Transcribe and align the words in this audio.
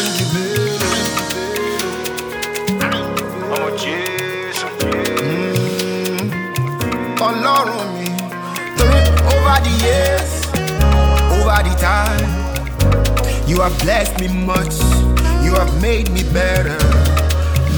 Mm. 0.00 0.06
Over 9.32 9.56
the 9.66 9.74
years 9.84 10.30
over 11.36 11.60
the 11.68 11.74
time 11.78 12.26
you 13.46 13.60
have 13.60 13.76
blessed 13.80 14.18
me 14.20 14.28
much 14.28 14.72
you 15.44 15.52
have 15.54 15.82
made 15.82 16.10
me 16.12 16.22
better. 16.32 16.78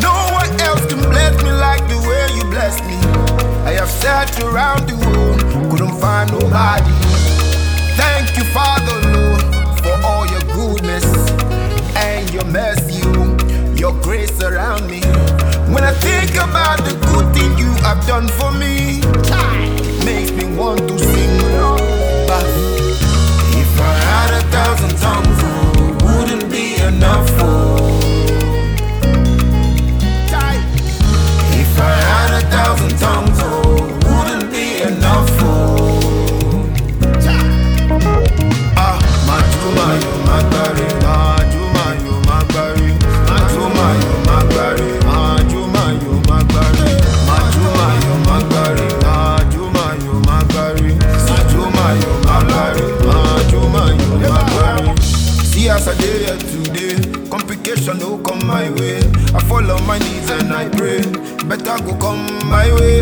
No 0.00 0.12
one 0.30 0.50
else 0.60 0.86
can 0.86 1.00
bless 1.10 1.42
me 1.42 1.50
like 1.50 1.82
the 1.88 1.98
way 2.06 2.24
you 2.36 2.44
bless 2.50 2.78
me. 2.82 2.96
I 3.66 3.72
have 3.72 3.90
around 4.44 4.88
the 4.88 4.96
world 5.06 5.40
couldn't 5.70 5.98
find 6.00 6.30
nobody. 6.30 6.91
Grace 14.12 14.42
around 14.42 14.90
me. 14.90 15.00
When 15.72 15.82
I 15.84 15.94
think 16.04 16.32
about 16.32 16.84
the 16.84 16.92
good 17.08 17.32
thing 17.34 17.56
you 17.56 17.72
have 17.80 18.06
done 18.06 18.28
for 18.28 18.52
me 18.52 19.00
makes 20.04 20.32
me 20.32 20.44
want 20.54 20.81
as 55.84 55.88
i 55.88 55.94
dey 56.00 56.18
here 56.24 56.38
today 56.38 57.28
complication 57.28 57.98
no 57.98 58.18
come 58.18 58.46
my 58.46 58.70
way 58.78 58.98
i 59.34 59.40
fall 59.48 59.68
on 59.70 59.84
my 59.86 59.98
knees 59.98 60.30
and 60.30 60.52
i 60.52 60.68
pray 60.68 61.00
better 61.48 61.76
go 61.84 61.96
come 61.98 62.24
my 62.48 62.72
way 62.74 63.00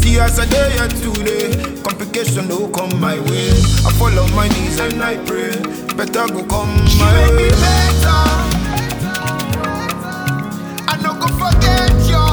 see 0.00 0.18
as 0.18 0.38
i 0.38 0.46
dey 0.46 0.70
here 0.72 0.88
today 0.88 1.52
complication 1.82 2.48
no 2.48 2.68
come 2.68 2.98
my 3.00 3.18
way 3.28 3.50
i 3.86 3.92
fall 3.98 4.18
on 4.18 4.34
my 4.34 4.48
knees 4.48 4.78
and 4.80 5.02
i 5.02 5.16
pray 5.26 5.50
better 5.96 6.26
go 6.32 6.42
come 6.46 6.72
my 6.98 7.28
way. 7.36 7.50
better. 7.50 8.22
I 10.88 10.96
no 11.02 11.12
go 11.20 11.26
forget 11.40 11.92
you. 12.08 12.26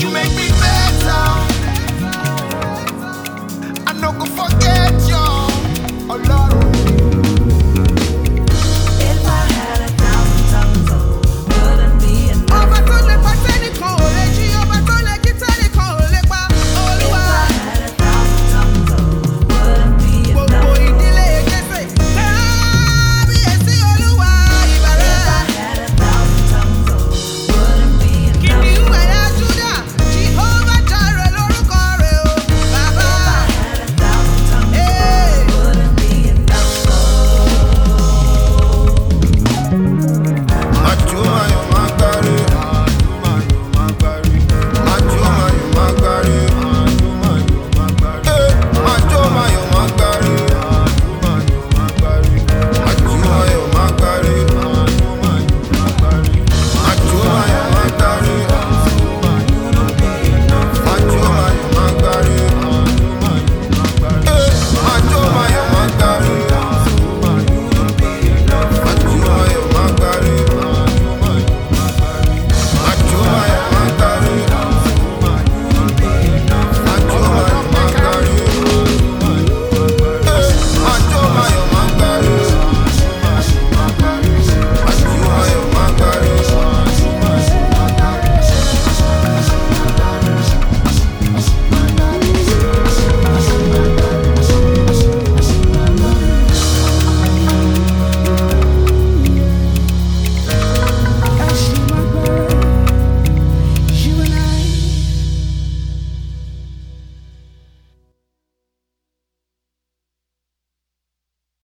You 0.00 0.08
make 0.12 0.30
me 0.38 0.48
better. 0.62 1.24
I 3.86 3.92
no 4.00 4.12
go 4.12 4.24
forget 4.26 4.79